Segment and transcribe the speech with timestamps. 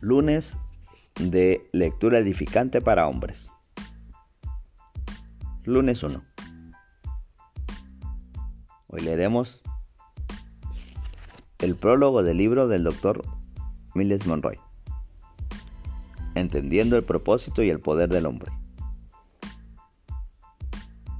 [0.00, 0.56] Lunes
[1.18, 3.50] de lectura edificante para hombres.
[5.64, 6.22] Lunes 1.
[8.86, 9.60] Hoy leeremos
[11.58, 13.24] el prólogo del libro del doctor
[13.94, 14.60] Miles Monroy.
[16.36, 18.52] Entendiendo el propósito y el poder del hombre.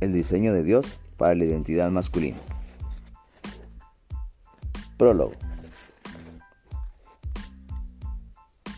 [0.00, 2.38] El diseño de Dios para la identidad masculina.
[4.96, 5.47] Prólogo.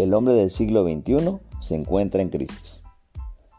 [0.02, 2.82] El hombre del siglo XXI se encuentra en crisis.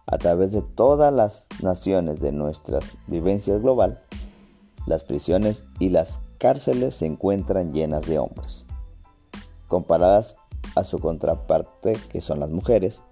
[0.08, 4.00] A través de todas las naciones de nuestras vivencias global,
[4.88, 8.66] las prisiones y las cárceles se encuentran llenas de hombres.
[9.68, 10.36] Comparadas
[10.76, 13.04] a su contraparte, que son las mujeres,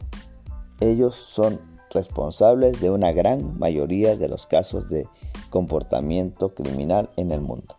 [0.80, 1.60] ellos son
[1.92, 5.08] responsables de una gran mayoría de los casos de
[5.52, 7.76] comportamiento criminal en el mundo.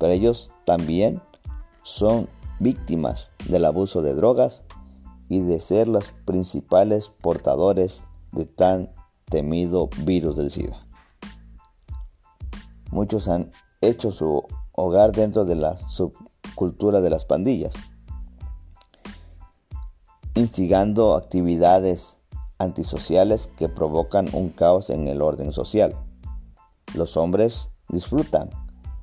[0.00, 1.22] Pero ellos también
[1.84, 2.26] son
[2.58, 4.64] víctimas del abuso de drogas
[5.32, 8.02] y de ser los principales portadores
[8.32, 8.92] de tan
[9.24, 10.86] temido virus del SIDA.
[12.90, 17.72] Muchos han hecho su hogar dentro de la subcultura de las pandillas,
[20.34, 22.18] instigando actividades
[22.58, 25.96] antisociales que provocan un caos en el orden social.
[26.94, 28.50] Los hombres disfrutan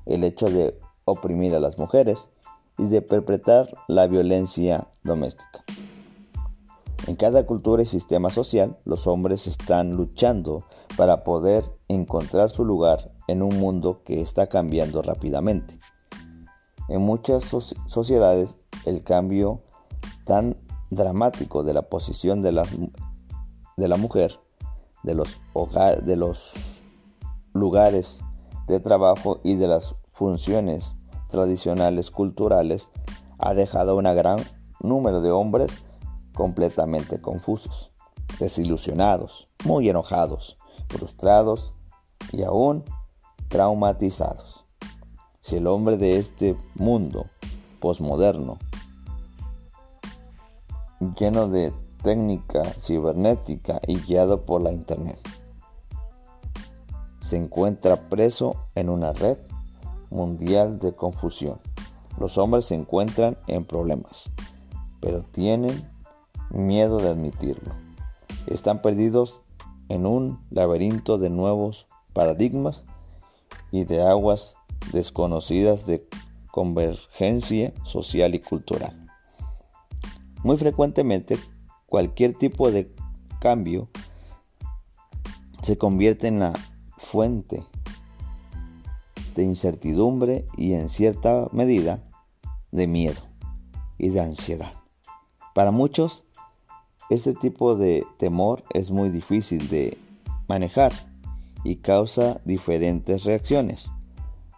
[0.06, 2.28] el hecho de oprimir a las mujeres
[2.78, 5.64] y de perpetrar la violencia doméstica.
[7.06, 10.64] En cada cultura y sistema social, los hombres están luchando
[10.96, 15.78] para poder encontrar su lugar en un mundo que está cambiando rápidamente.
[16.88, 17.44] En muchas
[17.86, 19.62] sociedades, el cambio
[20.24, 20.56] tan
[20.90, 22.64] dramático de la posición de la,
[23.76, 24.38] de la mujer,
[25.02, 25.40] de los,
[26.04, 26.52] de los
[27.54, 28.20] lugares
[28.66, 30.96] de trabajo y de las funciones
[31.28, 32.90] tradicionales culturales,
[33.38, 34.38] ha dejado un gran
[34.80, 35.70] número de hombres
[36.40, 37.92] completamente confusos,
[38.38, 40.56] desilusionados, muy enojados,
[40.88, 41.74] frustrados
[42.32, 42.82] y aún
[43.48, 44.64] traumatizados.
[45.40, 47.26] Si el hombre de este mundo
[47.78, 48.56] posmoderno,
[51.18, 55.20] lleno de técnica cibernética y guiado por la Internet,
[57.20, 59.36] se encuentra preso en una red
[60.08, 61.60] mundial de confusión.
[62.18, 64.30] Los hombres se encuentran en problemas,
[65.02, 65.99] pero tienen
[66.50, 67.74] miedo de admitirlo.
[68.46, 69.42] Están perdidos
[69.88, 72.84] en un laberinto de nuevos paradigmas
[73.70, 74.56] y de aguas
[74.92, 76.08] desconocidas de
[76.50, 79.08] convergencia social y cultural.
[80.42, 81.38] Muy frecuentemente,
[81.86, 82.92] cualquier tipo de
[83.40, 83.88] cambio
[85.62, 86.52] se convierte en la
[86.96, 87.62] fuente
[89.34, 92.02] de incertidumbre y en cierta medida
[92.72, 93.20] de miedo
[93.98, 94.72] y de ansiedad.
[95.54, 96.24] Para muchos,
[97.10, 99.98] este tipo de temor es muy difícil de
[100.48, 100.92] manejar
[101.64, 103.90] y causa diferentes reacciones.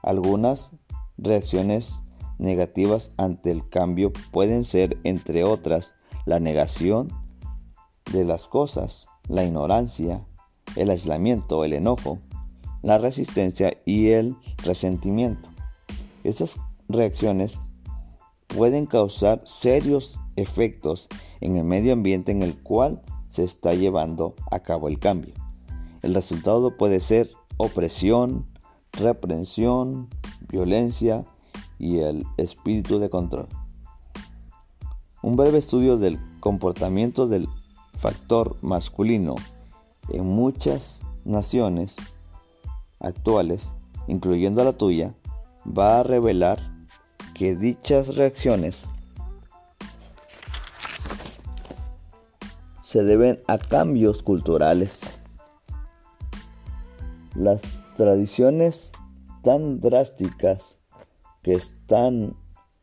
[0.02, 0.70] Algunas
[1.16, 2.00] reacciones
[2.38, 5.94] negativas ante el cambio pueden ser, entre otras,
[6.26, 7.08] la negación
[8.12, 10.26] de las cosas, la ignorancia,
[10.76, 12.18] el aislamiento, el enojo,
[12.82, 15.48] la resistencia y el resentimiento.
[16.22, 16.58] Estas
[16.88, 17.58] reacciones
[18.48, 21.08] pueden causar serios efectos
[21.40, 25.34] en el medio ambiente en el cual se está llevando a cabo el cambio.
[26.02, 28.46] El resultado puede ser opresión,
[28.92, 30.08] reprensión,
[30.48, 31.24] violencia
[31.78, 33.46] y el espíritu de control.
[35.22, 37.48] Un breve estudio del comportamiento del
[37.98, 39.36] factor masculino
[40.08, 41.94] en muchas naciones
[43.00, 43.70] actuales,
[44.08, 45.14] incluyendo la tuya,
[45.66, 46.58] va a revelar
[47.34, 48.88] que dichas reacciones
[52.92, 55.18] se deben a cambios culturales.
[57.34, 57.62] Las
[57.96, 58.92] tradiciones
[59.42, 60.76] tan drásticas
[61.42, 62.36] que están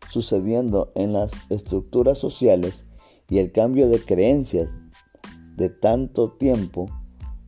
[0.09, 2.87] sucediendo en las estructuras sociales
[3.29, 4.67] y el cambio de creencias
[5.55, 6.87] de tanto tiempo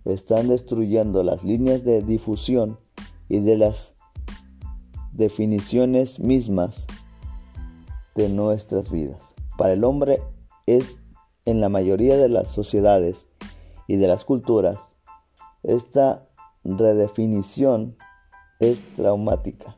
[0.05, 2.77] están destruyendo las líneas de difusión
[3.27, 3.95] y de las
[5.13, 6.85] definiciones mismas
[8.13, 9.33] de nuestras vidas.
[9.57, 10.21] Para el hombre
[10.67, 10.99] es
[11.45, 13.27] en la mayoría de las sociedades
[13.87, 14.95] y de las culturas,
[15.63, 16.27] esta
[16.63, 17.97] redefinición
[18.59, 19.75] es traumática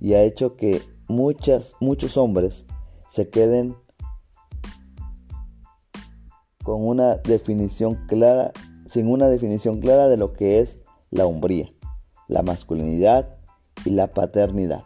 [0.00, 2.66] y ha hecho que muchas, muchos hombres
[3.08, 3.76] se queden
[6.64, 8.52] con una definición clara,
[8.86, 10.78] sin una definición clara de lo que es
[11.10, 11.72] la hombría,
[12.28, 13.36] la masculinidad
[13.84, 14.84] y la paternidad.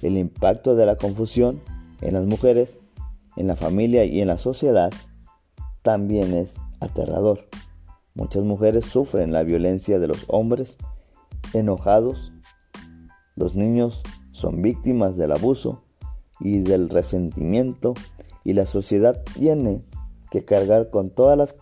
[0.00, 1.60] El impacto de la confusión
[2.00, 2.78] en las mujeres
[3.36, 4.92] en la familia y en la sociedad
[5.82, 7.48] también es aterrador.
[8.14, 10.76] Muchas mujeres sufren la violencia de los hombres
[11.54, 12.32] enojados.
[13.36, 14.02] Los niños
[14.32, 15.82] son víctimas del abuso
[16.40, 17.94] y del resentimiento
[18.44, 19.84] y la sociedad tiene
[20.30, 21.54] que cargar con todas las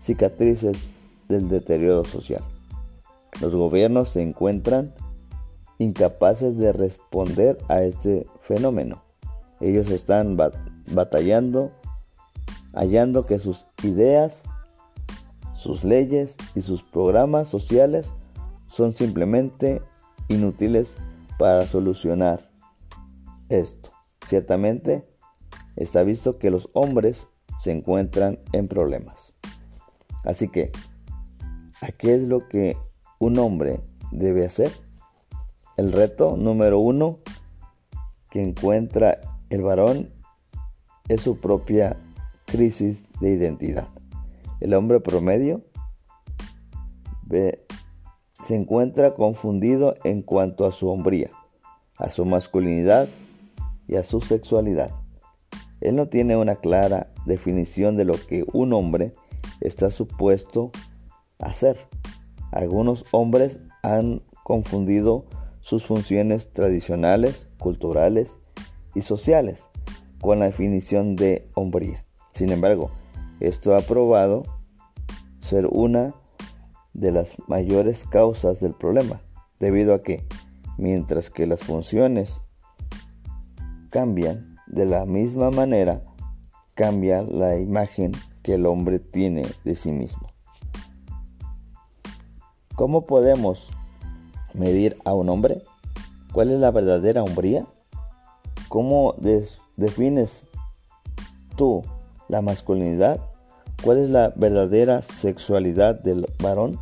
[0.00, 0.78] cicatrices
[1.28, 2.42] del deterioro social.
[3.40, 4.94] Los gobiernos se encuentran
[5.78, 9.02] incapaces de responder a este fenómeno.
[9.60, 10.36] Ellos están
[10.92, 11.72] batallando,
[12.72, 14.42] hallando que sus ideas,
[15.54, 18.14] sus leyes y sus programas sociales
[18.66, 19.82] son simplemente
[20.28, 20.98] inútiles
[21.38, 22.50] para solucionar
[23.48, 23.90] esto.
[24.26, 25.08] Ciertamente
[25.76, 29.36] está visto que los hombres se encuentran en problemas.
[30.24, 30.70] Así que,
[31.80, 32.76] ¿a qué es lo que
[33.18, 33.80] un hombre
[34.12, 34.70] debe hacer?
[35.76, 37.18] El reto número uno
[38.30, 40.12] que encuentra el varón
[41.08, 41.96] es su propia
[42.46, 43.88] crisis de identidad.
[44.60, 45.62] El hombre promedio
[48.42, 51.30] se encuentra confundido en cuanto a su hombría,
[51.96, 53.08] a su masculinidad
[53.86, 54.90] y a su sexualidad.
[55.80, 59.12] Él no tiene una clara definición de lo que un hombre
[59.60, 60.70] está supuesto
[61.38, 61.76] a ser.
[62.50, 65.26] Algunos hombres han confundido
[65.60, 68.38] sus funciones tradicionales, culturales
[68.94, 69.68] y sociales
[70.20, 72.04] con la definición de hombría.
[72.32, 72.90] Sin embargo,
[73.40, 74.42] esto ha probado
[75.40, 76.14] ser una
[76.92, 79.20] de las mayores causas del problema,
[79.60, 80.24] debido a que
[80.76, 82.40] mientras que las funciones
[83.90, 86.02] cambian de la misma manera,
[86.74, 88.12] cambia la imagen
[88.42, 90.28] que el hombre tiene de sí mismo.
[92.74, 93.70] ¿Cómo podemos
[94.54, 95.62] medir a un hombre?
[96.32, 97.66] ¿Cuál es la verdadera hombría?
[98.68, 99.14] ¿Cómo
[99.78, 100.42] defines
[101.56, 101.82] tú
[102.28, 103.20] la masculinidad?
[103.82, 106.78] ¿Cuál es la verdadera sexualidad del varón?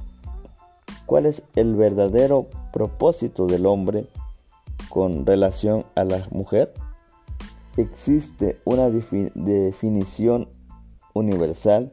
[1.04, 4.06] ¿Cuál es el verdadero propósito del hombre
[4.88, 6.72] con relación a la mujer?
[7.76, 10.48] ¿Existe una definición
[11.12, 11.92] universal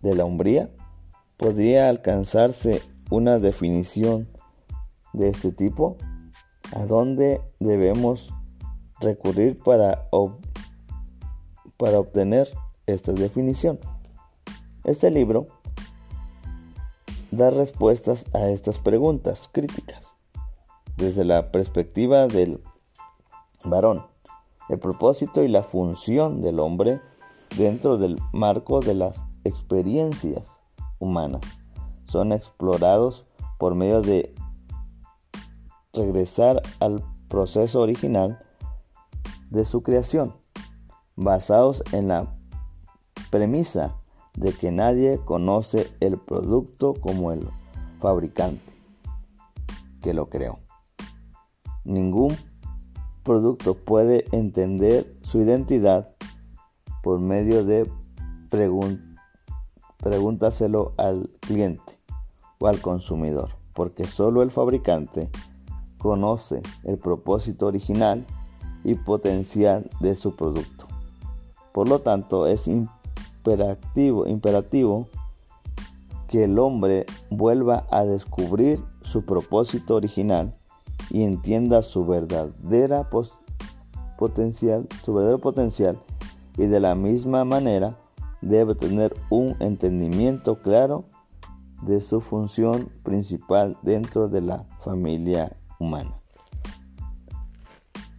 [0.00, 0.70] de la hombría?
[1.36, 4.28] ¿Podría alcanzarse una definición
[5.12, 5.96] de este tipo?
[6.72, 8.32] ¿A dónde debemos
[9.00, 10.08] recurrir para,
[11.76, 12.50] para obtener
[12.86, 13.78] esta definición?
[14.84, 15.46] Este libro
[17.30, 20.06] da respuestas a estas preguntas críticas
[20.96, 22.62] desde la perspectiva del
[23.64, 24.06] varón,
[24.68, 27.00] el propósito y la función del hombre
[27.56, 30.60] dentro del marco de las experiencias
[30.98, 31.42] humanas.
[32.06, 33.26] Son explorados
[33.58, 34.34] por medio de
[35.92, 38.38] regresar al proceso original
[39.50, 40.34] de su creación,
[41.16, 42.34] basados en la
[43.30, 43.96] premisa
[44.36, 47.48] de que nadie conoce el producto como el
[48.00, 48.72] fabricante
[50.02, 50.58] que lo creó.
[51.84, 52.36] Ningún
[53.22, 56.14] producto puede entender su identidad
[57.02, 57.90] por medio de
[59.98, 61.98] pregúntaselo al cliente
[62.60, 65.30] o al consumidor, porque solo el fabricante
[65.98, 68.26] conoce el propósito original
[68.86, 70.86] y potencial de su producto.
[71.72, 75.08] Por lo tanto, es imperativo, imperativo
[76.28, 80.56] que el hombre vuelva a descubrir su propósito original
[81.10, 83.10] y entienda su verdadera
[84.16, 85.98] potencial, su verdadero potencial
[86.56, 87.98] y de la misma manera
[88.40, 91.04] debe tener un entendimiento claro
[91.82, 96.20] de su función principal dentro de la familia humana.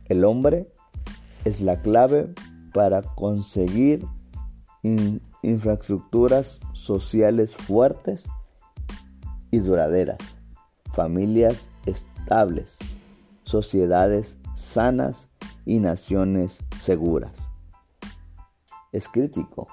[0.10, 0.72] El hombre
[1.46, 2.34] es la clave
[2.74, 4.06] para conseguir
[5.42, 8.24] infraestructuras sociales fuertes
[9.52, 10.18] y duraderas,
[10.94, 12.80] familias estables,
[13.44, 15.30] sociedades sanas
[15.66, 17.50] y naciones seguras.
[18.92, 19.68] Es crítico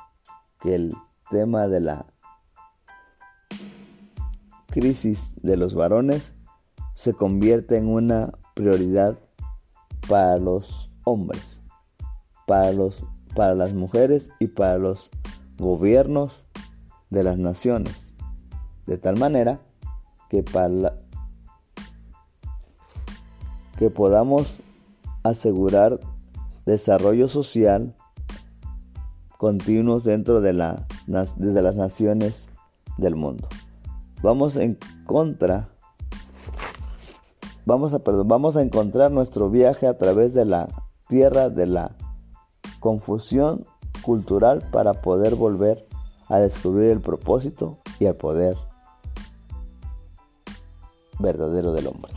[0.60, 0.94] que el
[1.30, 2.06] tema de la
[4.70, 6.34] crisis de los varones
[6.94, 9.18] se convierte en una prioridad
[10.08, 11.60] para los hombres,
[12.46, 15.10] para, los, para las mujeres y para los
[15.58, 16.42] gobiernos
[17.10, 18.12] de las naciones,
[18.86, 19.60] de tal manera
[20.28, 20.96] que, para
[23.78, 24.60] que podamos
[25.22, 26.00] asegurar
[26.66, 27.94] desarrollo social
[29.38, 32.48] continuos dentro de, la, de las naciones
[32.96, 33.48] del mundo.
[34.22, 35.68] Vamos en contra
[37.64, 40.68] vamos a, vamos a encontrar nuestro viaje a través de la
[41.08, 41.96] tierra de la
[42.80, 43.64] confusión
[44.02, 45.86] cultural para poder volver
[46.28, 48.56] a descubrir el propósito y el poder
[51.18, 52.12] verdadero del hombre.